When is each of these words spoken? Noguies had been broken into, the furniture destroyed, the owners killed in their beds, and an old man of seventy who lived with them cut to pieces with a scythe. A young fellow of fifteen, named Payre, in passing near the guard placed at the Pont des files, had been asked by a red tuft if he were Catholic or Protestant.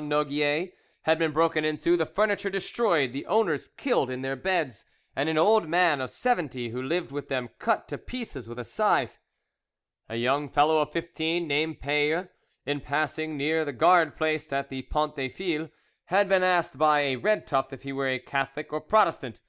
Noguies 0.00 0.72
had 1.02 1.18
been 1.18 1.30
broken 1.32 1.62
into, 1.62 1.94
the 1.94 2.06
furniture 2.06 2.48
destroyed, 2.48 3.12
the 3.12 3.26
owners 3.26 3.68
killed 3.76 4.08
in 4.08 4.22
their 4.22 4.34
beds, 4.34 4.86
and 5.14 5.28
an 5.28 5.36
old 5.36 5.68
man 5.68 6.00
of 6.00 6.10
seventy 6.10 6.70
who 6.70 6.80
lived 6.82 7.12
with 7.12 7.28
them 7.28 7.50
cut 7.58 7.86
to 7.88 7.98
pieces 7.98 8.48
with 8.48 8.58
a 8.58 8.64
scythe. 8.64 9.20
A 10.08 10.16
young 10.16 10.48
fellow 10.48 10.78
of 10.78 10.90
fifteen, 10.90 11.46
named 11.46 11.82
Payre, 11.82 12.30
in 12.64 12.80
passing 12.80 13.36
near 13.36 13.62
the 13.62 13.74
guard 13.74 14.16
placed 14.16 14.54
at 14.54 14.70
the 14.70 14.80
Pont 14.80 15.16
des 15.16 15.28
files, 15.28 15.68
had 16.06 16.30
been 16.30 16.42
asked 16.42 16.78
by 16.78 17.00
a 17.00 17.16
red 17.16 17.46
tuft 17.46 17.70
if 17.74 17.82
he 17.82 17.92
were 17.92 18.18
Catholic 18.18 18.72
or 18.72 18.80
Protestant. 18.80 19.42